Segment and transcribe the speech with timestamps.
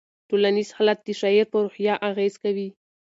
[0.29, 2.69] ټولنیز حالات د شاعر په روحیه اغېز کوي.